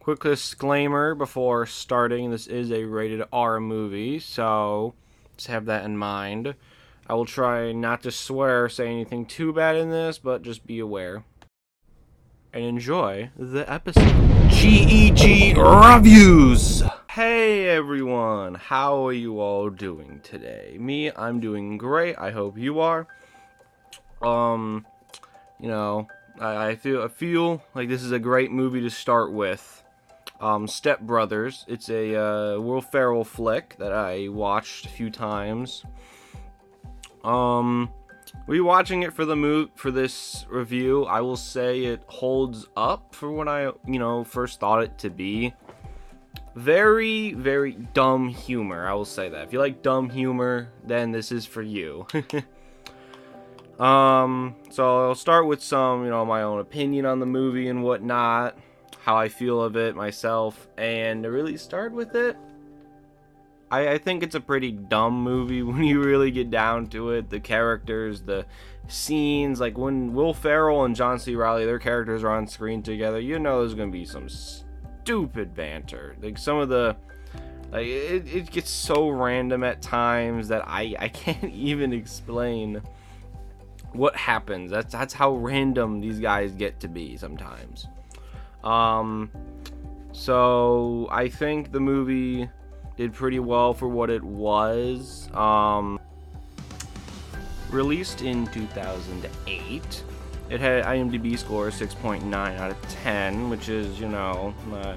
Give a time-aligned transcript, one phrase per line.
[0.00, 4.94] quick disclaimer before starting this is a rated R movie, so
[5.36, 6.54] just have that in mind.
[7.06, 10.66] I will try not to swear or say anything too bad in this, but just
[10.66, 11.24] be aware.
[12.52, 14.48] And enjoy the episode.
[14.48, 16.82] GEG Reviews!
[17.10, 20.76] Hey everyone, how are you all doing today?
[20.78, 22.16] Me, I'm doing great.
[22.18, 23.06] I hope you are.
[24.22, 24.86] Um,
[25.60, 26.08] you know,
[26.40, 29.82] I, I feel I feel like this is a great movie to start with.
[30.40, 31.64] Um, Step Brothers.
[31.68, 35.84] It's a uh, Will Ferrell flick that I watched a few times.
[37.24, 37.90] Um,
[38.46, 43.30] rewatching it for the move for this review, I will say it holds up for
[43.30, 45.54] what I you know first thought it to be.
[46.54, 48.88] Very, very dumb humor.
[48.88, 49.44] I will say that.
[49.44, 52.04] If you like dumb humor, then this is for you.
[53.78, 57.84] um, so I'll start with some, you know, my own opinion on the movie and
[57.84, 58.58] whatnot,
[59.08, 62.36] how I feel of it myself, and to really start with it,
[63.70, 67.30] I, I think it's a pretty dumb movie when you really get down to it.
[67.30, 68.44] The characters, the
[68.86, 71.36] scenes, like when Will Ferrell and John C.
[71.36, 76.14] Reilly, their characters are on screen together, you know there's gonna be some stupid banter.
[76.20, 76.94] Like some of the
[77.72, 82.82] like it, it gets so random at times that I I can't even explain
[83.94, 84.70] what happens.
[84.70, 87.86] That's that's how random these guys get to be sometimes.
[88.64, 89.30] Um
[90.12, 92.48] so I think the movie
[92.96, 95.28] did pretty well for what it was.
[95.34, 96.00] Um
[97.70, 100.04] released in 2008
[100.50, 104.96] it had IMDb score 6.9 out of 10, which is, you know, not,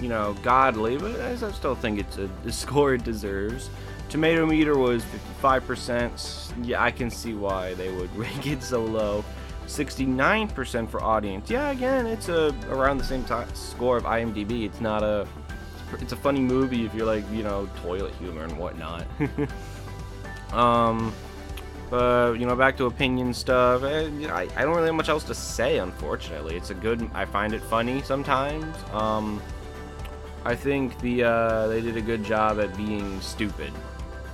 [0.00, 3.68] you know, godly, but I still think it's a, a score it deserves.
[4.08, 5.04] Tomato meter was
[5.42, 6.66] 55%.
[6.66, 9.24] Yeah, I can see why they would rank it so low.
[9.66, 11.50] 69% for audience.
[11.50, 14.64] Yeah, again, it's a around the same score of IMDb.
[14.64, 15.26] It's not a
[16.00, 19.06] it's a funny movie if you're like, you know, toilet humor and whatnot.
[20.52, 21.12] um
[21.90, 23.82] but you know, back to opinion stuff.
[23.84, 26.56] Eh, I, I don't really have much else to say, unfortunately.
[26.56, 27.08] It's a good.
[27.14, 28.74] I find it funny sometimes.
[28.92, 29.40] Um,
[30.44, 33.72] I think the uh, they did a good job at being stupid.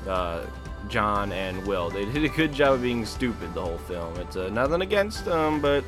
[0.08, 0.46] Uh,
[0.88, 1.90] John and Will.
[1.90, 4.16] They did a good job of being stupid the whole film.
[4.16, 5.84] It's uh, nothing against them, but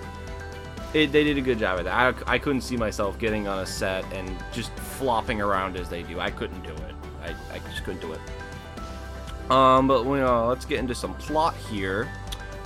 [0.95, 1.95] it, they did a good job of that.
[2.27, 6.03] I, I couldn't see myself getting on a set and just flopping around as they
[6.03, 6.21] do.
[6.21, 6.95] I couldn't do it.
[7.23, 8.21] I, I just couldn't do it.
[9.51, 12.09] Um, but you know, let's get into some plot here.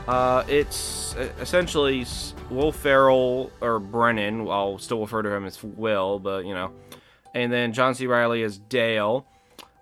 [0.07, 2.07] Uh, it's essentially
[2.51, 4.49] Will Ferrell or Brennan.
[4.49, 6.73] I'll still refer to him as Will, but you know,
[7.35, 8.07] and then John C.
[8.07, 9.27] Reilly as Dale.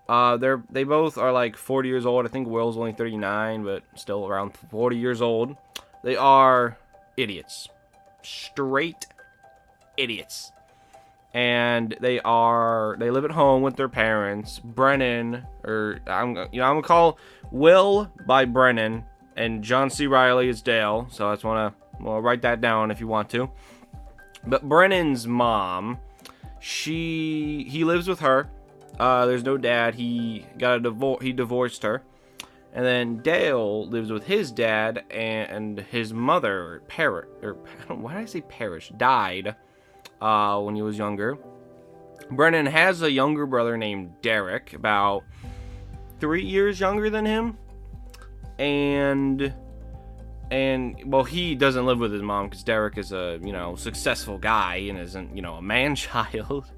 [0.08, 2.26] Uh, they're they both are like 40 years old.
[2.26, 5.56] I think Will's only 39, but still around 40 years old.
[6.02, 6.76] They are
[7.16, 7.68] idiots,
[8.22, 9.06] straight
[9.96, 10.52] idiots
[11.34, 14.60] and they are they live at home with their parents.
[14.60, 17.18] Brennan, or I'm you know I'm gonna call
[17.50, 19.04] Will by Brennan,
[19.36, 20.06] and John C.
[20.06, 21.08] Reilly is Dale.
[21.10, 23.50] So I just wanna well write that down if you want to.
[24.46, 25.98] But Brennan's mom,
[26.60, 28.48] she he lives with her.
[28.98, 29.94] Uh, there's no dad.
[29.94, 31.22] He got a divorce.
[31.22, 32.02] He divorced her.
[32.72, 37.52] And then Dale lives with his dad and, his mother, Parrot, or
[37.88, 38.92] why did I say parish?
[38.96, 39.54] Died
[40.20, 41.38] uh, when he was younger.
[42.30, 45.22] Brennan has a younger brother named Derek, about
[46.18, 47.58] three years younger than him,
[48.58, 49.54] and
[50.50, 54.38] and well, he doesn't live with his mom because Derek is a you know successful
[54.38, 56.70] guy and isn't you know a man child.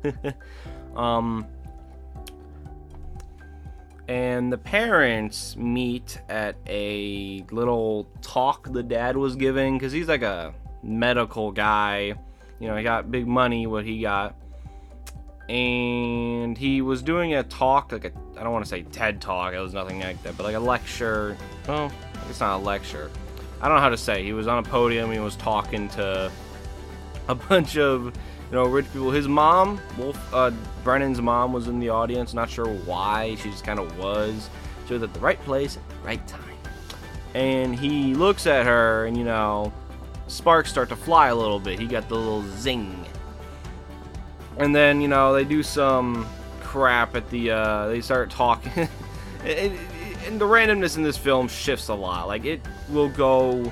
[0.97, 1.47] um,
[4.09, 10.23] and the parents meet at a little talk the dad was giving because he's like
[10.23, 12.15] a medical guy
[12.59, 14.35] you know, he got big money, what he got.
[15.49, 19.53] And he was doing a talk, like a, I don't want to say TED talk,
[19.53, 21.37] it was nothing like that, but like a lecture.
[21.69, 21.93] Well,
[22.29, 23.11] it's not a lecture.
[23.61, 24.25] I don't know how to say.
[24.25, 26.33] He was on a podium, he was talking to
[27.29, 28.13] a bunch of,
[28.51, 29.11] you know, rich people.
[29.11, 30.53] His mom, Wolf, uh,
[30.85, 32.35] Brennan's mom was in the audience.
[32.35, 34.51] Not sure why, she just kind of was.
[34.87, 36.43] She was at the right place at the right time.
[37.35, 39.73] And he looks at her, and you know,
[40.29, 41.79] sparks start to fly a little bit.
[41.79, 43.05] He got the little zing.
[44.59, 46.27] And then, you know, they do some
[46.61, 48.89] crap at the, uh, they start talking.
[49.45, 52.27] and the randomness in this film shifts a lot.
[52.27, 53.71] Like, it will go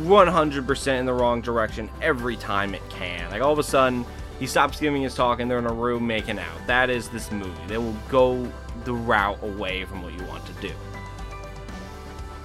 [0.00, 3.30] 100% in the wrong direction every time it can.
[3.30, 4.04] Like, all of a sudden,
[4.38, 6.66] he stops giving his talk and they're in a room making out.
[6.66, 7.50] That is this movie.
[7.66, 8.50] They will go
[8.84, 10.72] the route away from what you want to do.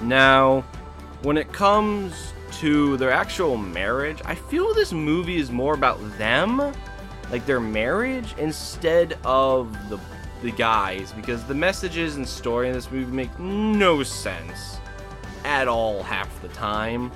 [0.02, 0.62] Now,
[1.24, 6.74] when it comes to their actual marriage, I feel this movie is more about them
[7.31, 10.00] like their marriage instead of the
[10.42, 14.78] the guys because the messages and story in this movie make no sense
[15.44, 17.12] at all half the time.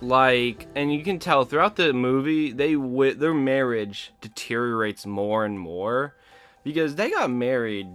[0.00, 5.58] Like, and you can tell throughout the movie, they w- their marriage deteriorates more and
[5.58, 6.14] more
[6.62, 7.88] because they got married.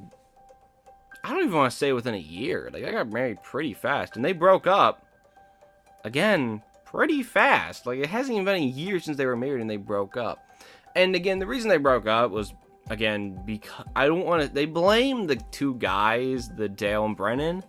[1.23, 2.69] I don't even want to say within a year.
[2.73, 5.05] Like, I got married pretty fast, and they broke up
[6.03, 7.85] again pretty fast.
[7.85, 10.39] Like, it hasn't even been a year since they were married and they broke up.
[10.95, 12.53] And again, the reason they broke up was
[12.89, 14.53] again because I don't want to.
[14.53, 17.63] They blame the two guys, the Dale and Brennan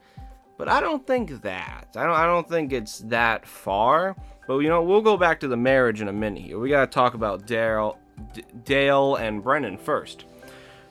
[0.56, 1.88] but I don't think that.
[1.96, 2.12] I don't.
[2.12, 4.16] I don't think it's that far.
[4.46, 6.42] But you know, we'll go back to the marriage in a minute.
[6.42, 6.58] Here.
[6.58, 7.98] We gotta talk about Dale,
[8.32, 10.26] D- Dale and Brennan first.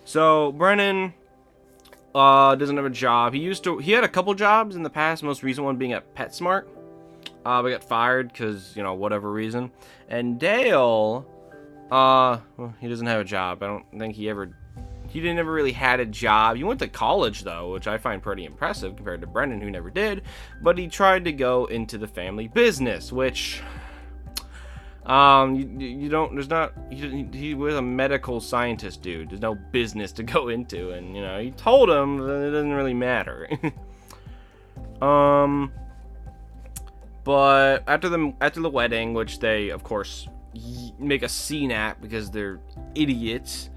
[0.06, 1.14] So Brennan
[2.16, 3.34] uh, doesn't have a job.
[3.34, 3.78] He used to.
[3.78, 5.24] He had a couple jobs in the past.
[5.24, 6.66] Most recent one being at PetSmart.
[7.46, 9.72] Uh, but got fired because you know whatever reason.
[10.10, 11.26] And Dale,
[11.92, 13.62] uh, well, he doesn't have a job.
[13.62, 14.56] I don't think he ever
[15.14, 16.58] he didn't ever really had a job.
[16.58, 19.92] He went to college though, which I find pretty impressive compared to Brendan, who never
[19.92, 20.24] did.
[20.60, 23.62] But he tried to go into the family business, which
[25.06, 29.54] um you, you don't there's not he, he was a medical scientist dude there's no
[29.54, 33.50] business to go into and you know he told him that it doesn't really matter
[35.02, 35.74] um
[37.26, 40.30] but after the after the wedding which they of course
[40.98, 42.62] make a scene at because they're
[42.96, 43.72] idiots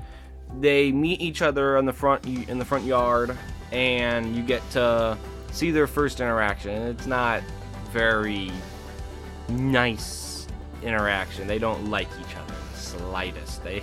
[0.61, 3.37] they meet each other in the front in the front yard,
[3.73, 5.19] and you get to
[5.53, 6.71] see their first interaction.
[6.71, 7.43] It's not
[7.91, 8.51] very
[9.49, 10.47] nice
[10.83, 11.47] interaction.
[11.47, 13.63] They don't like each other the slightest.
[13.65, 13.83] They,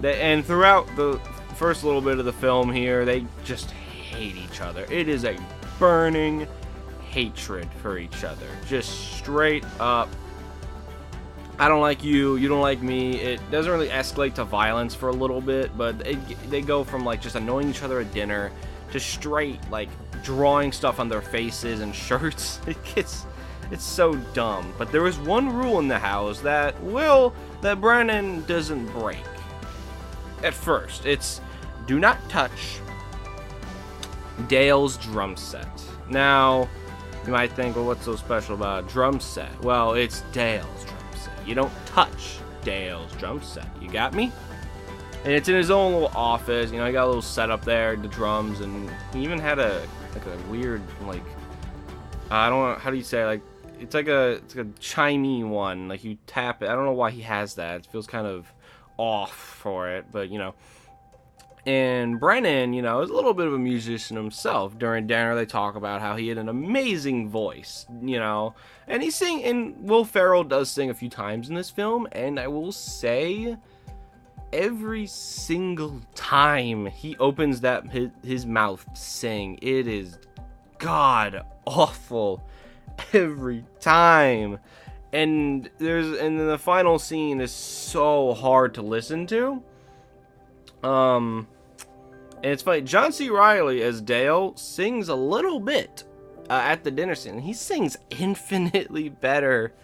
[0.00, 1.20] they and throughout the
[1.56, 4.86] first little bit of the film here, they just hate each other.
[4.90, 5.36] It is a
[5.78, 6.46] burning
[7.10, 8.46] hatred for each other.
[8.66, 10.08] Just straight up
[11.60, 13.20] I don't like you, you don't like me.
[13.20, 16.18] It doesn't really escalate to violence for a little bit, but it,
[16.48, 18.50] they go from like just annoying each other at dinner
[18.92, 19.90] to straight like
[20.22, 22.60] drawing stuff on their faces and shirts.
[22.66, 23.26] It gets
[23.70, 24.72] it's so dumb.
[24.78, 29.18] But there is one rule in the house that will that Brennan doesn't break.
[30.42, 31.42] At first, it's
[31.86, 32.78] do not touch
[34.48, 35.68] Dale's drum set.
[36.08, 36.70] Now,
[37.26, 39.62] you might think, well, what's so special about a drum set?
[39.62, 40.99] Well, it's Dale's drum
[41.46, 43.66] you don't touch Dale's drum set.
[43.80, 44.32] You got me?
[45.24, 46.70] And it's in his own little office.
[46.70, 49.86] You know, he got a little setup there, the drums, and he even had a
[50.14, 51.22] like a weird like
[52.30, 53.42] I don't know how do you say like
[53.78, 55.88] it's like a it's like a chimey one.
[55.88, 56.68] Like you tap it.
[56.68, 57.80] I don't know why he has that.
[57.80, 58.52] It feels kind of
[58.96, 60.54] off for it, but you know.
[61.66, 64.78] And Brennan, you know, is a little bit of a musician himself.
[64.78, 68.54] During dinner, they talk about how he had an amazing voice, you know,
[68.86, 69.44] and he sing.
[69.44, 73.56] And Will Ferrell does sing a few times in this film, and I will say,
[74.52, 80.18] every single time he opens that his, his mouth to sing, it is
[80.78, 82.42] god awful
[83.12, 84.58] every time.
[85.12, 89.62] And there's and then the final scene is so hard to listen to
[90.82, 91.46] um,
[92.42, 92.82] and it's funny.
[92.82, 93.28] John C.
[93.28, 96.04] Reilly as Dale sings a little bit
[96.48, 97.38] uh, at the dinner scene.
[97.38, 99.74] He sings infinitely better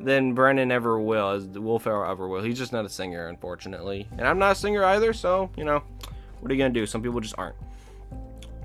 [0.00, 2.42] than Brennan ever will, as Will Ferrell ever will.
[2.42, 5.12] He's just not a singer, unfortunately, and I'm not a singer either.
[5.12, 5.82] So you know,
[6.40, 6.86] what are you gonna do?
[6.86, 7.56] Some people just aren't.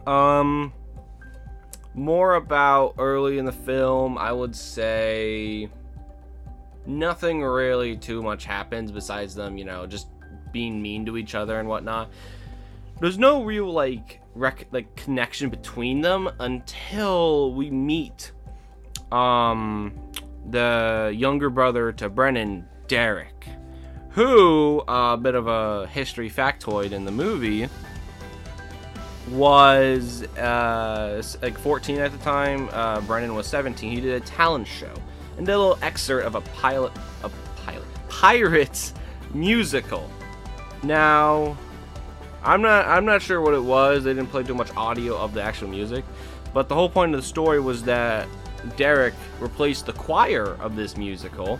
[0.07, 0.73] Um,
[1.93, 5.69] more about early in the film, I would say
[6.85, 10.07] nothing really too much happens besides them, you know, just
[10.51, 12.09] being mean to each other and whatnot.
[12.99, 18.31] There's no real like rec- like connection between them until we meet
[19.11, 19.93] um
[20.49, 23.47] the younger brother to Brennan, Derek,
[24.09, 27.69] who a uh, bit of a history factoid in the movie
[29.29, 32.69] was uh, like 14 at the time.
[32.71, 33.91] Uh, Brennan was 17.
[33.91, 34.93] He did a talent show
[35.37, 36.91] and did a little excerpt of a pilot,
[37.23, 37.29] a
[37.63, 38.93] pilot, pirates
[39.33, 40.09] musical
[40.83, 41.57] now,
[42.43, 44.03] I'm not I'm not sure what it was.
[44.03, 46.05] They didn't play too much audio of the actual music,
[46.53, 48.27] but the whole point of the story was that
[48.77, 51.59] Derek replaced the choir of this musical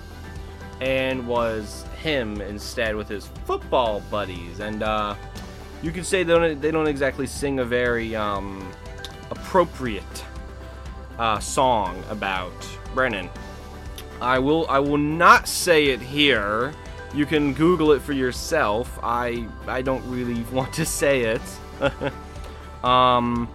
[0.82, 4.60] and was him instead with his football buddies.
[4.60, 5.16] And uh,
[5.82, 8.72] you could say they don't they don't exactly sing a very um,
[9.32, 10.26] appropriate
[11.18, 12.54] uh, song about
[12.94, 13.30] Brennan.
[14.22, 16.74] I will I will not say it here
[17.14, 19.00] you can Google it for yourself.
[19.04, 21.42] I I don't really want to say it.
[22.84, 23.48] um,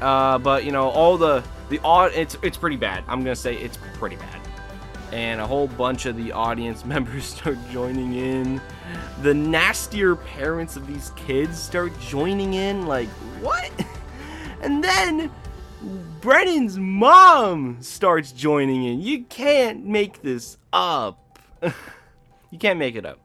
[0.00, 3.04] uh, but you know all the the odd it's it's pretty bad.
[3.08, 4.40] I'm gonna say it's pretty bad.
[5.12, 8.60] and a whole bunch of the audience members start joining in.
[9.22, 13.08] The nastier parents of these kids start joining in, like,
[13.40, 13.70] what?
[14.60, 15.30] And then
[16.20, 19.00] Brennan's mom starts joining in.
[19.00, 21.38] You can't make this up.
[22.50, 23.18] You can't make it up.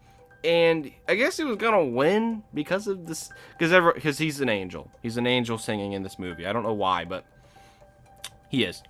[0.44, 4.50] And I guess he was gonna win because of this, because ever, because he's an
[4.50, 4.92] angel.
[5.02, 6.46] He's an angel singing in this movie.
[6.46, 7.24] I don't know why, but
[8.50, 8.84] he is.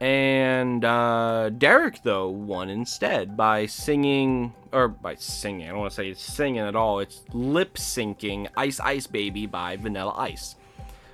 [0.00, 5.96] And uh, Derek, though, won instead by singing, or by singing, I don't want to
[5.96, 6.98] say it's singing at all.
[6.98, 10.56] It's lip syncing Ice Ice Baby by Vanilla Ice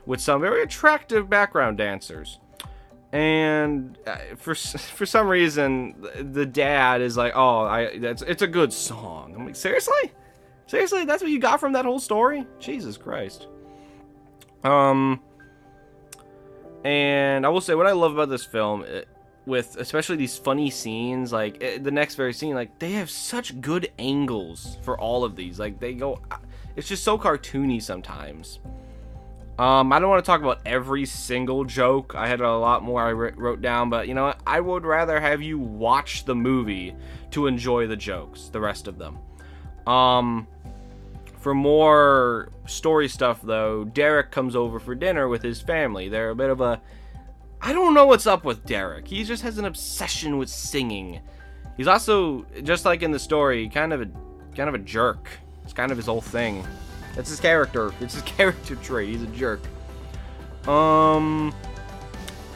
[0.05, 2.39] with some very attractive background dancers.
[3.13, 4.55] And uh, for
[4.97, 5.95] for some reason,
[6.33, 10.13] the dad is like, "Oh, I that's it's a good song." I'm like, "Seriously,
[10.67, 13.49] seriously, that's what you got from that whole story?" Jesus Christ.
[14.65, 15.21] Um,
[16.85, 19.09] and I will say what I love about this film, it,
[19.45, 23.61] with especially these funny scenes, like it, the next very scene, like they have such
[23.61, 25.59] good angles for all of these.
[25.59, 26.21] Like they go,
[26.77, 28.61] it's just so cartoony sometimes.
[29.63, 32.17] Um, I don't want to talk about every single joke.
[32.17, 34.41] I had a lot more I wrote down, but you know what?
[34.45, 36.97] I would rather have you watch the movie
[37.31, 39.21] to enjoy the jokes, the rest of them.
[39.87, 40.49] Um,
[41.39, 46.09] for more story stuff, though, Derek comes over for dinner with his family.
[46.09, 46.83] They're a bit of a.
[47.61, 49.07] I don't know what's up with Derek.
[49.07, 51.21] He just has an obsession with singing.
[51.77, 54.07] He's also, just like in the story, kind of a
[54.57, 55.29] kind of a jerk.
[55.63, 56.67] It's kind of his whole thing.
[57.15, 57.93] That's his character.
[58.01, 59.11] It's his character trait.
[59.11, 59.61] He's a jerk.
[60.67, 61.55] Um,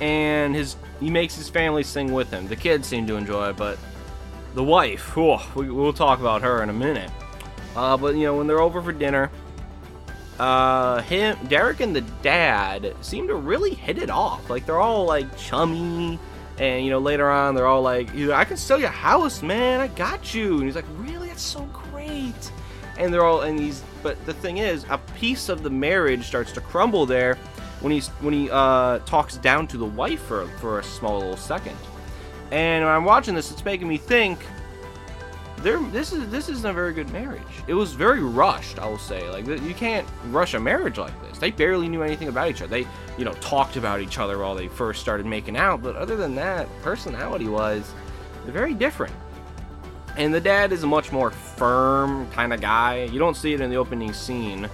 [0.01, 2.49] and his he makes his family sing with him.
[2.49, 3.79] The kids seem to enjoy it, but
[4.55, 7.11] the wife, oh, we, we'll talk about her in a minute.
[7.75, 9.31] Uh, but you know, when they're over for dinner,
[10.39, 14.49] uh, him, Derek, and the dad seem to really hit it off.
[14.49, 16.19] Like they're all like chummy,
[16.59, 19.81] and you know, later on they're all like, "I can sell your house, man.
[19.81, 21.29] I got you." And he's like, "Really?
[21.29, 21.61] That's so
[21.91, 22.51] great."
[22.99, 26.53] And they're all, and he's, but the thing is, a piece of the marriage starts
[26.53, 27.37] to crumble there
[27.81, 31.37] when he's when he uh, talks down to the wife for for a small little
[31.37, 31.77] second.
[32.51, 34.39] And when I'm watching this, it's making me think
[35.59, 37.43] there this is this isn't a very good marriage.
[37.67, 39.29] It was very rushed, I will say.
[39.29, 41.39] Like you can't rush a marriage like this.
[41.39, 42.69] They barely knew anything about each other.
[42.69, 42.87] They,
[43.19, 46.35] you know, talked about each other while they first started making out, but other than
[46.37, 47.93] that, personality-wise,
[48.45, 49.15] they're very different.
[50.17, 53.05] And the dad is a much more firm kind of guy.
[53.05, 54.65] You don't see it in the opening scene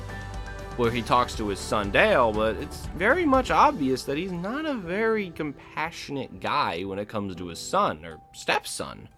[0.77, 4.65] where he talks to his son Dale, but it's very much obvious that he's not
[4.65, 9.09] a very compassionate guy when it comes to his son or stepson.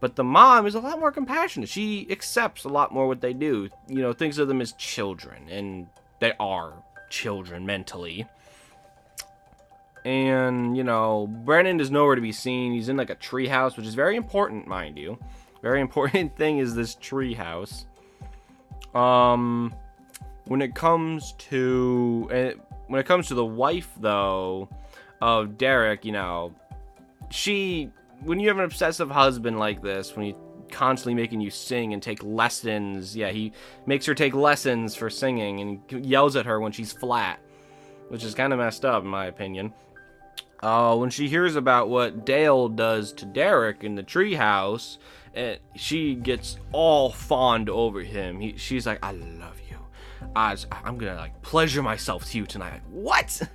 [0.00, 1.68] But the mom is a lot more compassionate.
[1.68, 3.68] She accepts a lot more what they do.
[3.88, 5.86] You know, thinks of them as children, and
[6.18, 6.72] they are
[7.10, 8.26] children mentally.
[10.04, 12.72] And, you know, Brennan is nowhere to be seen.
[12.72, 15.18] He's in like a treehouse, which is very important, mind you.
[15.62, 17.84] Very important thing is this treehouse.
[18.94, 19.74] Um,
[20.44, 24.68] when it comes to uh, when it comes to the wife though
[25.20, 26.52] of Derek, you know,
[27.30, 27.90] she
[28.24, 30.34] when you have an obsessive husband like this, when he
[30.70, 33.52] constantly making you sing and take lessons, yeah, he
[33.86, 37.38] makes her take lessons for singing and yells at her when she's flat,
[38.08, 39.72] which is kind of messed up in my opinion.
[40.62, 44.98] Uh, when she hears about what Dale does to Derek in the treehouse,
[45.34, 48.40] and she gets all fond over him.
[48.40, 49.78] He, she's like, "I love you.
[50.36, 53.42] I, I'm gonna like pleasure myself to you tonight." Like, what?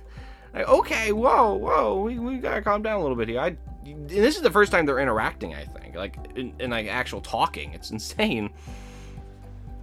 [0.54, 3.38] Like, okay, whoa, whoa, we, we gotta calm down a little bit here.
[3.38, 5.54] I and this is the first time they're interacting.
[5.54, 7.72] I think, like in, in like actual talking.
[7.72, 8.50] It's insane.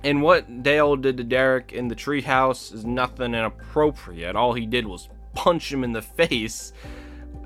[0.03, 4.35] And what Dale did to Derek in the treehouse is nothing inappropriate.
[4.35, 6.73] All he did was punch him in the face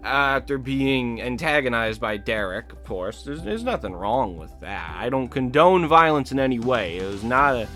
[0.04, 3.24] after being antagonized by Derek, of course.
[3.24, 4.96] There's, there's nothing wrong with that.
[4.98, 6.98] I don't condone violence in any way.
[6.98, 7.68] It was not a.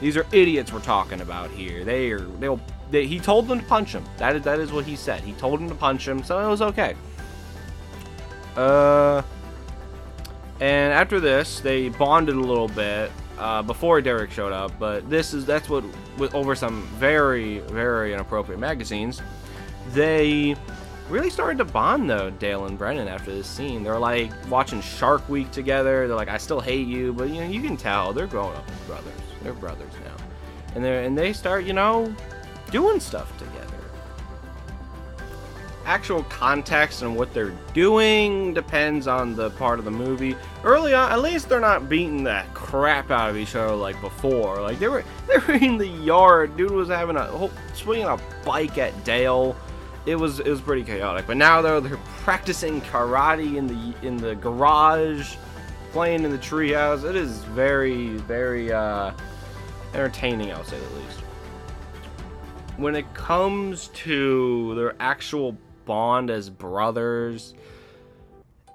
[0.00, 1.84] These are idiots we're talking about here.
[1.84, 2.20] They are.
[2.20, 2.60] They'll.
[2.90, 4.04] They, he told them to punch him.
[4.16, 5.22] That is that is what he said.
[5.22, 6.94] He told him to punch him, so it was okay.
[8.56, 9.22] Uh,
[10.60, 14.72] and after this, they bonded a little bit uh, before Derek showed up.
[14.78, 15.84] But this is that's what
[16.18, 19.22] with over some very very inappropriate magazines,
[19.92, 20.56] they
[21.10, 23.82] really started to bond though Dale and Brennan after this scene.
[23.82, 26.06] They're like watching Shark Week together.
[26.06, 28.68] They're like, I still hate you, but you know you can tell they're growing up
[28.70, 29.12] as brothers.
[29.42, 30.24] They're brothers now,
[30.74, 32.14] and they and they start you know
[32.70, 33.70] doing stuff together
[35.90, 40.36] actual context and what they're doing depends on the part of the movie.
[40.62, 44.60] Early on, at least they're not beating the crap out of each other like before.
[44.62, 46.56] Like they were, they were in the yard.
[46.56, 49.56] Dude was having a whole swinging a bike at Dale,
[50.06, 51.26] it was it was pretty chaotic.
[51.26, 55.36] But now though they're practicing karate in the in the garage,
[55.92, 57.08] playing in the treehouse.
[57.08, 59.12] It is very very uh,
[59.94, 61.20] entertaining, I'll say at least.
[62.76, 67.54] When it comes to their actual bond as brothers,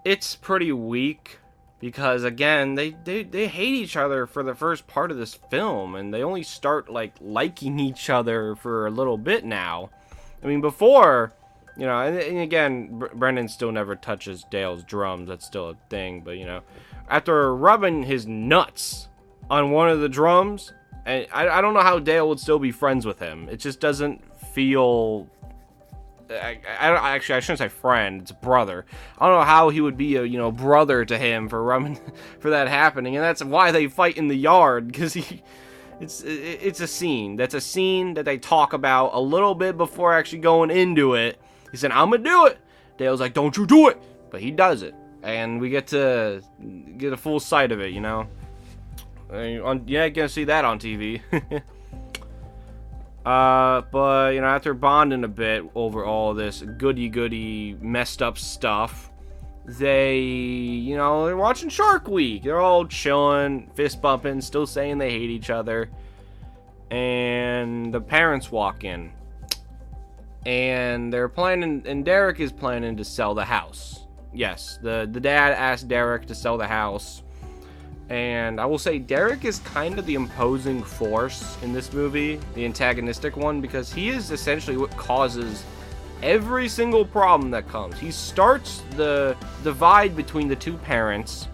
[0.04, 1.40] it's pretty weak
[1.80, 5.96] because again they, they they hate each other for the first part of this film
[5.96, 9.90] and they only start like liking each other for a little bit now
[10.46, 11.34] i mean before
[11.76, 15.76] you know and, and again Br- brendan still never touches dale's drums that's still a
[15.90, 16.62] thing but you know
[17.10, 19.10] after rubbing his nuts
[19.50, 20.72] on one of the drums
[21.06, 23.80] and I, I don't know how dale would still be friends with him it just
[23.80, 24.22] doesn't
[24.54, 25.28] feel
[26.30, 28.86] I, I, actually I shouldn't say friend, it's brother.
[29.20, 32.00] I don't know how he would be a you know brother to him for rubbing
[32.40, 35.44] for that happening, and that's why they fight in the yard because he.
[36.00, 37.36] It's it's a scene.
[37.36, 41.40] That's a scene that they talk about a little bit before actually going into it.
[41.72, 42.58] He said, "I'm gonna do it."
[42.98, 46.42] Dale's like, "Don't you do it," but he does it, and we get to
[46.98, 47.92] get a full sight of it.
[47.92, 48.28] You know,
[49.32, 51.22] on, yeah, gonna see that on TV.
[53.26, 58.38] Uh, but you know, after bonding a bit over all this goody goody messed up
[58.38, 59.12] stuff,
[59.66, 62.44] they, you know, they're watching Shark Week.
[62.44, 65.90] They're all chilling, fist bumping, still saying they hate each other.
[66.92, 69.12] And the parents walk in,
[70.46, 74.06] and they're planning, and Derek is planning to sell the house.
[74.34, 77.24] Yes, the the dad asked Derek to sell the house
[78.10, 82.66] and I will say Derek is kind of the imposing force in this movie, the
[82.66, 85.64] antagonistic one, because he is essentially what causes
[86.22, 88.00] every single problem that comes.
[88.00, 91.48] He starts the divide between the two parents,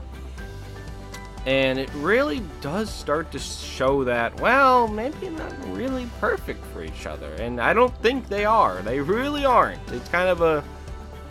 [1.46, 7.06] and it really does start to show that, well, maybe not really perfect for each
[7.06, 7.34] other.
[7.36, 8.82] And I don't think they are.
[8.82, 9.82] They really aren't.
[9.92, 10.64] It's kind of a.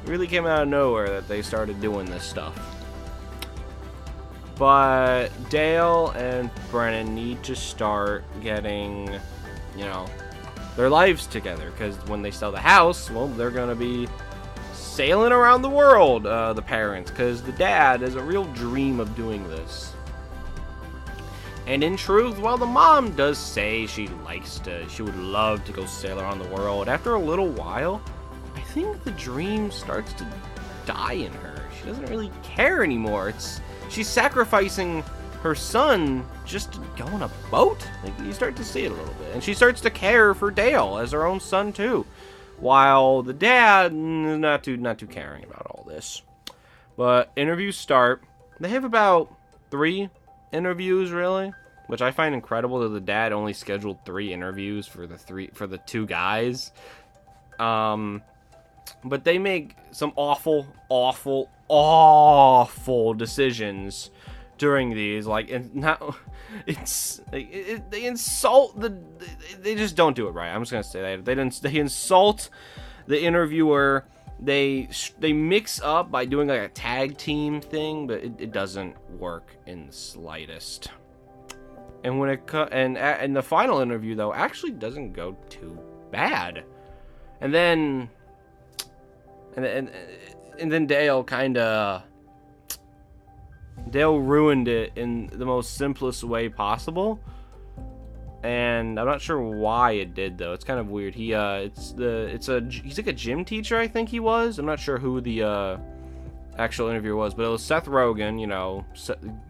[0.07, 2.59] really came out of nowhere that they started doing this stuff.
[4.57, 9.09] But Dale and Brennan need to start getting,
[9.77, 10.07] you know,
[10.81, 14.09] their lives together because when they sell the house, well, they're gonna be
[14.73, 19.15] sailing around the world, uh, the parents, because the dad has a real dream of
[19.15, 19.93] doing this.
[21.67, 25.73] And in truth, while the mom does say she likes to, she would love to
[25.73, 28.01] go sail around the world, after a little while,
[28.57, 30.27] I think the dream starts to
[30.87, 31.63] die in her.
[31.79, 33.29] She doesn't really care anymore.
[33.29, 35.05] It's she's sacrificing
[35.43, 37.87] her son just go on a boat.
[38.05, 40.51] Like, you start to see it a little bit, and she starts to care for
[40.51, 42.07] Dale as her own son too,
[42.59, 46.23] while the dad not too not too caring about all this.
[46.97, 48.23] But interviews start.
[48.59, 49.35] They have about
[49.71, 50.11] three
[50.53, 51.53] interviews really,
[51.87, 55.67] which I find incredible that the dad only scheduled three interviews for the three for
[55.67, 56.73] the two guys.
[57.59, 58.23] Um,
[59.05, 64.11] but they make some awful, awful, awful decisions
[64.61, 65.27] during these.
[65.27, 66.15] Like, and now
[66.67, 68.97] it's it, they insult the.
[69.59, 70.55] They just don't do it right.
[70.55, 71.61] I'm just gonna say that they didn't.
[71.61, 72.51] They insult
[73.09, 74.05] the interviewer.
[74.39, 78.95] They they mix up by doing like a tag team thing, but it, it doesn't
[79.19, 80.91] work in the slightest.
[82.05, 85.79] And when it co- and and the final interview though actually doesn't go too
[86.11, 86.65] bad.
[87.41, 88.11] And then
[89.57, 89.91] and and
[90.59, 92.03] and then Dale kind of
[93.91, 97.21] Dale ruined it in the most simplest way possible.
[98.43, 100.53] And I'm not sure why it did though.
[100.55, 101.15] It's kind of weird.
[101.15, 104.59] He uh it's the it's a he's like a gym teacher I think he was.
[104.59, 105.77] I'm not sure who the uh
[106.57, 108.85] actual interviewer was, but it was Seth Rogen, you know.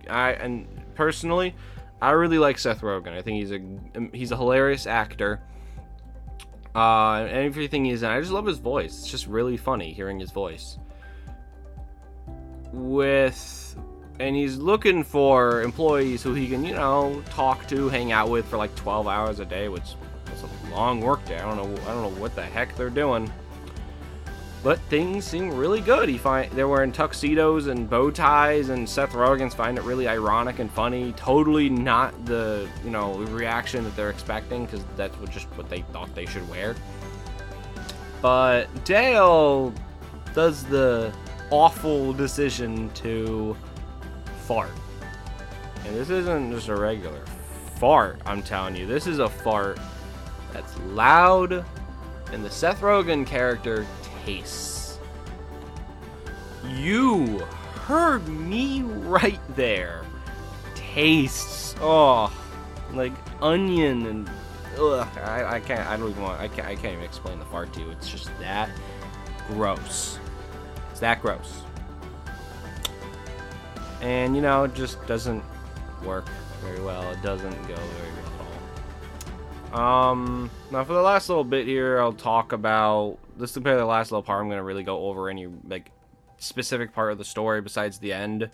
[0.08, 1.54] I and personally,
[2.02, 3.16] I really like Seth Rogen.
[3.16, 3.60] I think he's a
[4.12, 5.40] he's a hilarious actor.
[6.74, 8.10] Uh, and everything he's in.
[8.10, 9.00] I just love his voice.
[9.00, 10.78] It's just really funny hearing his voice.
[12.72, 13.59] With,
[14.20, 18.46] and he's looking for employees who he can, you know, talk to, hang out with
[18.46, 19.94] for like 12 hours a day, which
[20.32, 21.38] is a long work day.
[21.38, 21.82] I don't know.
[21.82, 23.32] I don't know what the heck they're doing
[24.62, 26.08] but things seem really good.
[26.08, 30.58] He find they're wearing tuxedos and bow ties, and Seth Rogen's find it really ironic
[30.58, 31.12] and funny.
[31.12, 35.82] Totally not the you know reaction that they're expecting because that's what just what they
[35.92, 36.76] thought they should wear.
[38.20, 39.72] But Dale
[40.34, 41.12] does the
[41.50, 43.56] awful decision to
[44.50, 44.72] fart,
[45.84, 47.24] and this isn't just a regular
[47.76, 48.20] fart.
[48.26, 49.78] I'm telling you, this is a fart
[50.52, 51.64] that's loud,
[52.32, 53.86] and the Seth Rogen character
[54.24, 54.98] tastes.
[56.68, 57.38] You
[57.84, 60.02] heard me right there.
[60.74, 61.76] Tastes.
[61.80, 62.36] Oh,
[62.92, 64.28] like onion and
[64.80, 65.88] ugh, I, I can't.
[65.88, 66.40] I don't even want.
[66.40, 66.66] I can't.
[66.66, 67.90] I can't even explain the fart to you.
[67.90, 68.68] It's just that
[69.46, 70.18] gross.
[70.90, 71.62] It's that gross.
[74.00, 75.42] And you know, it just doesn't
[76.04, 76.26] work
[76.62, 77.10] very well.
[77.10, 78.32] It doesn't go very well
[79.72, 80.10] at all.
[80.12, 83.56] Um, now for the last little bit here, I'll talk about this.
[83.56, 84.42] Is the last little part.
[84.42, 85.90] I'm gonna really go over any like
[86.38, 88.50] specific part of the story besides the end.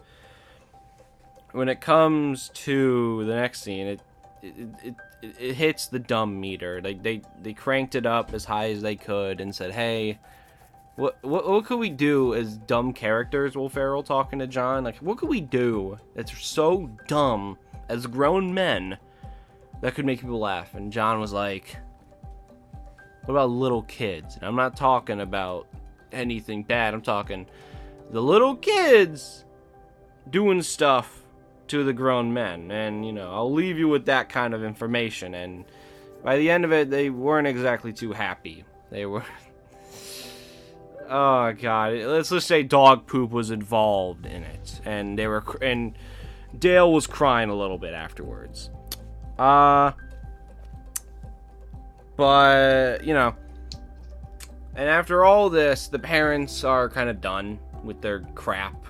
[1.53, 4.01] When it comes to the next scene, it,
[4.43, 4.55] it,
[4.85, 4.95] it,
[5.41, 6.83] it hits the dumb meter.
[6.83, 10.19] Like they they cranked it up as high as they could and said, "Hey,
[10.97, 14.97] what, what what could we do as dumb characters?" Will Ferrell talking to John, like,
[14.99, 18.99] what could we do that's so dumb as grown men
[19.81, 20.75] that could make people laugh?
[20.75, 21.77] And John was like,
[23.25, 25.67] "What about little kids?" And I'm not talking about
[26.13, 26.95] anything bad.
[26.95, 27.47] I'm talking
[28.11, 29.45] the little kids
[30.31, 31.23] doing stuff
[31.69, 32.71] to the grown men.
[32.71, 35.35] And, you know, I'll leave you with that kind of information.
[35.35, 35.65] And
[36.23, 38.65] by the end of it, they weren't exactly too happy.
[38.91, 39.25] They were.
[41.09, 41.95] Oh, God.
[41.95, 44.81] Let's just say dog poop was involved in it.
[44.85, 45.45] And they were.
[45.63, 45.97] And
[46.59, 48.71] Dale was crying a little bit afterwards.
[49.39, 49.93] Uh.
[52.17, 53.35] But, you know.
[54.75, 58.87] And after all this, the parents are kind of done with their crap.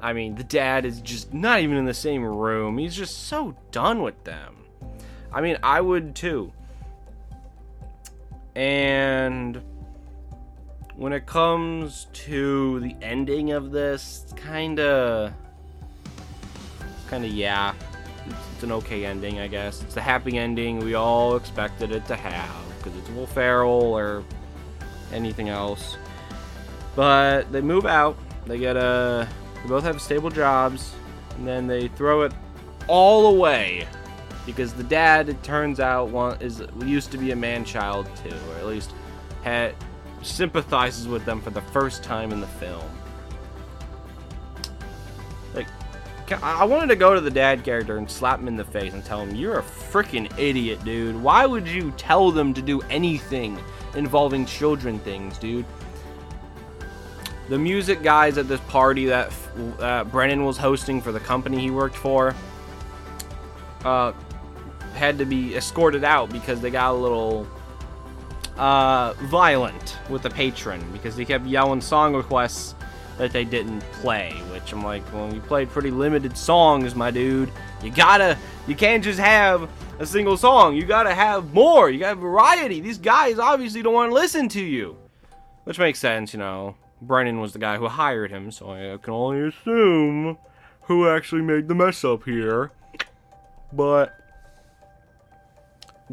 [0.00, 2.78] I mean, the dad is just not even in the same room.
[2.78, 4.56] He's just so done with them.
[5.32, 6.52] I mean, I would too.
[8.54, 9.60] And
[10.96, 15.32] when it comes to the ending of this, kind of
[17.08, 17.74] kind of yeah.
[18.26, 19.82] It's, it's, an okay ending, I guess.
[19.82, 24.24] It's the happy ending we all expected it to have because it's Will Ferrell or
[25.12, 25.98] anything else.
[26.96, 29.28] But they move out they get a.
[29.62, 30.92] They both have stable jobs,
[31.36, 32.32] and then they throw it
[32.86, 33.86] all away
[34.44, 38.66] because the dad, it turns out, is used to be a man-child too, or at
[38.66, 38.92] least
[39.42, 39.74] had
[40.26, 42.84] sympathizes with them for the first time in the film.
[45.54, 45.66] Like,
[46.42, 49.04] I wanted to go to the dad character and slap him in the face and
[49.04, 51.22] tell him, "You're a freaking idiot, dude.
[51.22, 53.58] Why would you tell them to do anything
[53.94, 55.66] involving children things, dude?"
[57.48, 59.32] the music guys at this party that
[59.78, 62.34] uh, Brennan was hosting for the company he worked for
[63.84, 64.12] uh,
[64.94, 67.46] had to be escorted out because they got a little
[68.56, 72.74] uh, violent with the patron because they kept yelling song requests
[73.18, 74.32] that they didn't play.
[74.52, 77.50] Which I'm like, well, you played pretty limited songs, my dude.
[77.82, 80.74] You gotta, you can't just have a single song.
[80.74, 81.90] You gotta have more.
[81.90, 82.80] You gotta variety.
[82.80, 84.96] These guys obviously don't want to listen to you.
[85.64, 86.76] Which makes sense, you know.
[87.00, 90.38] Brennan was the guy who hired him, so I can only assume
[90.82, 92.70] who actually made the mess up here.
[93.72, 94.14] But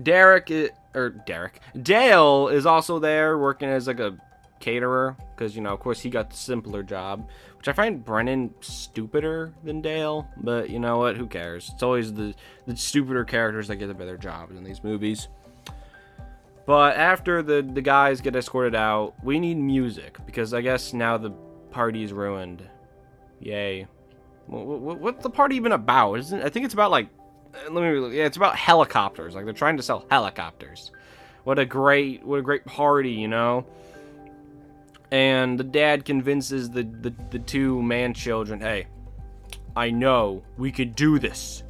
[0.01, 0.51] Derek,
[0.93, 4.17] or Derek, Dale is also there working as like a
[4.59, 7.27] caterer because you know, of course, he got the simpler job,
[7.57, 10.27] which I find Brennan stupider than Dale.
[10.37, 11.17] But you know what?
[11.17, 11.69] Who cares?
[11.73, 12.33] It's always the
[12.67, 15.27] the stupider characters that get the better jobs in these movies.
[16.65, 21.17] But after the, the guys get escorted out, we need music because I guess now
[21.17, 21.31] the
[21.71, 22.63] party's ruined.
[23.39, 23.87] Yay.
[24.45, 26.15] What, what's the party even about?
[26.15, 27.09] Isn't I think it's about like
[27.53, 29.35] Uh, let me yeah, it's about helicopters.
[29.35, 30.91] Like they're trying to sell helicopters.
[31.43, 33.65] What a great what a great party, you know?
[35.11, 38.87] And the dad convinces the the, the two man children, "Hey,
[39.75, 41.63] I know we could do this.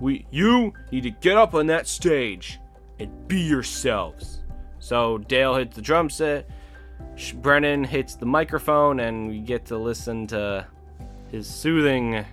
[0.00, 2.58] We you need to get up on that stage
[2.98, 4.40] and be yourselves.
[4.78, 6.48] So Dale hits the drum set,
[7.34, 10.66] Brennan hits the microphone, and we get to listen to
[11.30, 12.24] his soothing,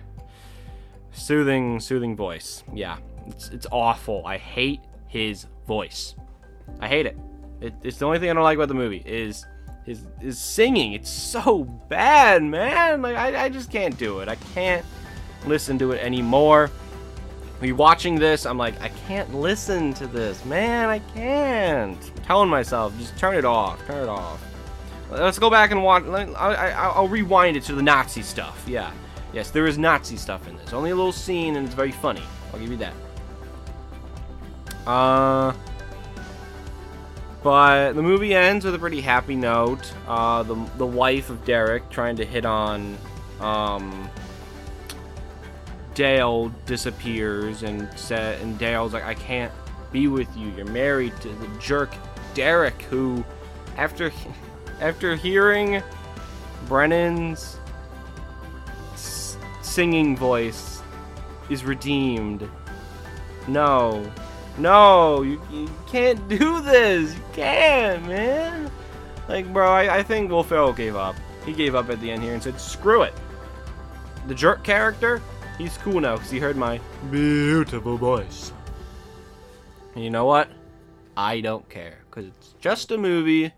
[1.12, 2.62] soothing, soothing voice.
[2.72, 4.24] Yeah, it's, it's awful.
[4.26, 6.14] I hate his voice.
[6.80, 7.18] I hate it.
[7.60, 7.74] it.
[7.82, 9.44] It's the only thing I don't like about the movie is
[9.84, 10.92] his, his singing.
[10.92, 13.02] It's so bad, man.
[13.02, 14.28] Like I, I just can't do it.
[14.28, 14.84] I can't
[15.46, 16.70] listen to it anymore
[17.60, 20.88] me watching this, I'm like, I can't listen to this, man.
[20.88, 21.98] I can't.
[22.16, 23.84] I'm telling myself, just turn it off.
[23.86, 24.42] Turn it off.
[25.10, 26.04] Let's go back and watch.
[26.06, 28.64] I'll rewind it to the Nazi stuff.
[28.66, 28.92] Yeah.
[29.32, 30.72] Yes, there is Nazi stuff in this.
[30.72, 32.22] Only a little scene, and it's very funny.
[32.52, 32.94] I'll give you that.
[34.86, 35.52] Uh.
[37.42, 39.94] But the movie ends with a pretty happy note.
[40.06, 42.98] Uh, the the wife of Derek trying to hit on
[43.40, 44.10] um,
[45.94, 49.52] Dale disappears and said, and Dale's like, I can't
[49.90, 50.50] be with you.
[50.50, 51.94] You're married to the jerk
[52.34, 53.24] Derek, who,
[53.76, 54.12] after
[54.80, 55.82] after hearing
[56.68, 57.58] Brennan's
[59.70, 60.82] singing voice,
[61.48, 62.48] is redeemed.
[63.46, 64.10] No,
[64.58, 67.14] No, you, you can't do this.
[67.14, 68.70] You can't, man.
[69.28, 71.14] Like, bro, I, I think Will Ferrell gave up.
[71.46, 73.14] He gave up at the end here and said, screw it.
[74.26, 75.22] The jerk character,
[75.56, 76.80] he's cool now because he heard my
[77.10, 78.52] beautiful voice.
[79.94, 80.48] And you know what?
[81.16, 83.52] I don't care because it's just a movie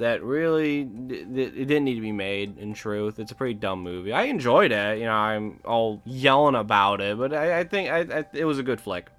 [0.00, 2.58] that really it didn't need to be made.
[2.58, 4.12] In truth, it's a pretty dumb movie.
[4.12, 4.98] I enjoyed it.
[4.98, 8.58] You know, I'm all yelling about it, but I, I think I, I, it was
[8.58, 9.10] a good flick.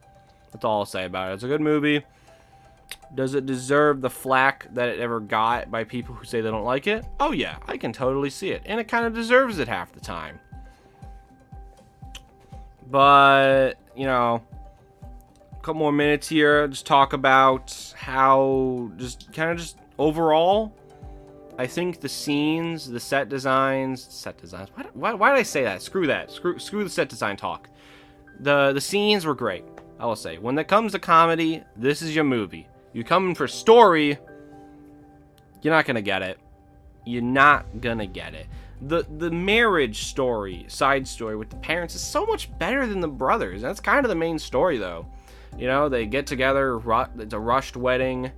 [0.52, 1.36] That's all I'll say about it.
[1.36, 2.04] It's a good movie.
[3.14, 6.66] Does it deserve the flack that it ever got by people who say they don't
[6.66, 7.06] like it?
[7.20, 10.00] Oh yeah, I can totally see it, and it kind of deserves it half the
[10.00, 10.40] time.
[12.90, 14.42] But you know,
[15.04, 16.68] a couple more minutes here.
[16.68, 20.74] Just talk about how just kind of just overall.
[21.60, 24.70] I think the scenes, the set designs, set designs.
[24.74, 25.82] Why, why, why did I say that?
[25.82, 26.32] Screw that.
[26.32, 27.70] Screw screw the set design talk.
[28.40, 29.64] The the scenes were great.
[30.00, 30.40] I will say.
[30.40, 32.68] When it comes to comedy, this is your movie.
[32.94, 34.18] You come in for story,
[35.62, 36.40] you're not gonna get it.
[37.06, 38.48] You're not gonna get it.
[38.82, 43.08] The the marriage story, side story with the parents is so much better than the
[43.08, 43.62] brothers.
[43.62, 45.06] That's kind of the main story though.
[45.60, 46.82] You know, they get together,
[47.20, 48.32] it's a rushed wedding.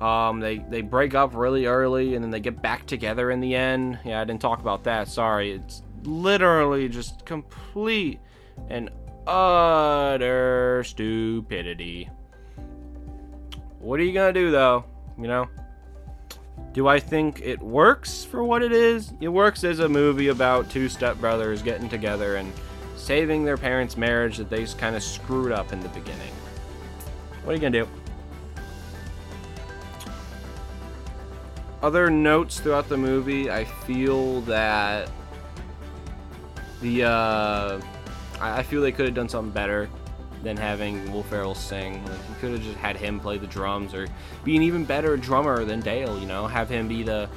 [0.00, 3.54] Um, they, they break up really early and then they get back together in the
[3.54, 3.98] end.
[4.04, 5.08] Yeah, I didn't talk about that.
[5.08, 5.52] Sorry.
[5.52, 8.20] It's literally just complete
[8.68, 8.90] and
[9.26, 12.10] utter stupidity.
[13.78, 14.84] What are you gonna do though?
[15.18, 15.48] You know?
[16.72, 19.12] Do I think it works for what it is?
[19.20, 22.52] It works as a movie about two stepbrothers getting together and
[22.96, 26.32] saving their parents' marriage that they kind of screwed up in the beginning.
[27.44, 27.88] What are you gonna do?
[31.82, 35.10] Other notes throughout the movie, I feel that
[36.80, 37.80] the uh,
[38.40, 39.88] I, feel they could have done something better
[40.42, 42.04] than having Will Ferrell sing.
[42.04, 44.06] Like you could have just had him play the drums or
[44.44, 46.18] be an even better drummer than Dale.
[46.18, 47.28] You know, have him be the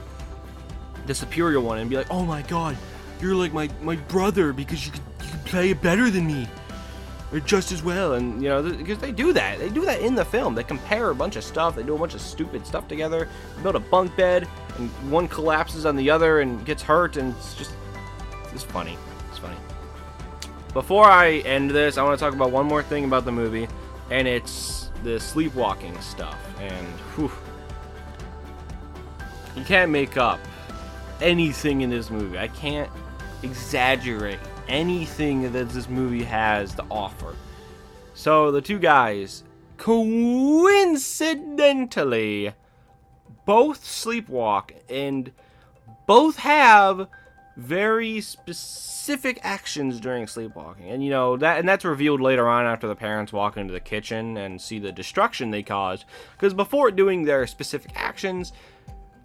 [1.06, 2.78] the superior one and be like, "Oh my God,
[3.22, 6.48] you're like my my brother because you can you can play it better than me."
[7.46, 9.60] Just as well, and you know, because they do that.
[9.60, 10.56] They do that in the film.
[10.56, 11.76] They compare a bunch of stuff.
[11.76, 13.30] They do a bunch of stupid stuff together.
[13.56, 14.48] They build a bunk bed,
[14.80, 17.72] and one collapses on the other and gets hurt, and it's just,
[18.52, 18.98] it's funny.
[19.30, 19.58] It's funny.
[20.74, 23.68] Before I end this, I want to talk about one more thing about the movie,
[24.10, 26.40] and it's the sleepwalking stuff.
[26.60, 27.32] And whew,
[29.56, 30.40] you can't make up
[31.22, 32.40] anything in this movie.
[32.40, 32.90] I can't
[33.44, 34.40] exaggerate
[34.70, 37.36] anything that this movie has to offer.
[38.14, 39.44] So the two guys
[39.78, 42.54] coincidentally
[43.46, 45.32] both sleepwalk and
[46.06, 47.08] both have
[47.56, 50.90] very specific actions during sleepwalking.
[50.90, 53.80] And you know, that and that's revealed later on after the parents walk into the
[53.80, 56.06] kitchen and see the destruction they caused.
[56.34, 58.54] Because before doing their specific actions,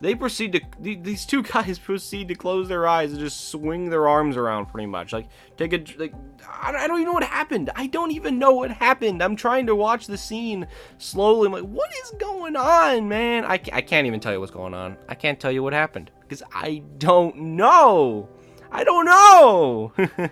[0.05, 4.07] they proceed to these two guys proceed to close their eyes and just swing their
[4.07, 5.12] arms around pretty much.
[5.12, 6.12] Like take a like
[6.62, 7.71] i don't even know what happened.
[7.75, 9.23] I don't even know what happened.
[9.23, 10.67] I'm trying to watch the scene
[10.99, 11.47] slowly.
[11.47, 13.45] I'm like what is going on man?
[13.45, 14.99] I, I can't even tell you what's going on.
[15.09, 18.29] I can't tell you what happened because i don't know.
[18.71, 19.93] I don't know.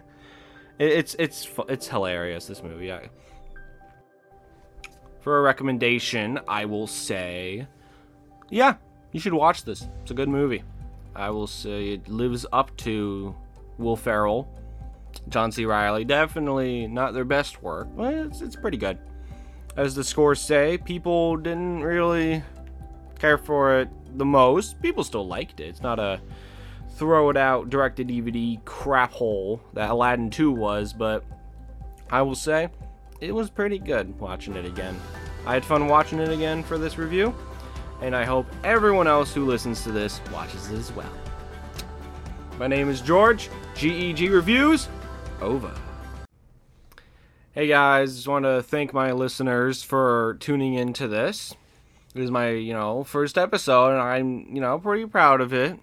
[0.79, 2.93] It's it's it's hilarious this movie.
[5.21, 7.69] For a recommendation i will say
[8.51, 8.75] yeah
[9.13, 9.89] you should watch this.
[10.03, 10.63] It's a good movie.
[11.15, 13.35] I will say it lives up to
[13.79, 14.49] Will Ferrell,
[15.29, 15.65] John C.
[15.65, 16.05] Reilly.
[16.05, 18.99] Definitely not their best work, but it's, it's pretty good.
[19.77, 22.43] As the scores say, people didn't really
[23.19, 24.81] care for it the most.
[24.83, 25.65] People still liked it.
[25.65, 26.21] It's not a
[26.97, 31.25] throw it out direct to DVD crap hole that Aladdin 2 was, but
[32.11, 32.69] I will say
[33.21, 34.99] it was pretty good watching it again.
[35.47, 37.35] I had fun watching it again for this review
[38.03, 41.13] and I hope everyone else who listens to this watches it as well.
[42.59, 44.89] My name is George, GEG Reviews,
[45.41, 45.73] over.
[47.53, 51.55] Hey guys, just want to thank my listeners for tuning into this.
[52.15, 55.79] It is my, you know, first episode, and I'm, you know, pretty proud of it.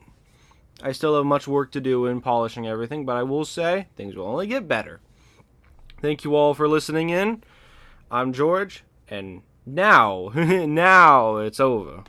[0.83, 4.15] I still have much work to do in polishing everything, but I will say things
[4.15, 4.99] will only get better.
[6.01, 7.43] Thank you all for listening in.
[8.11, 12.03] I'm George, and now, now it's over.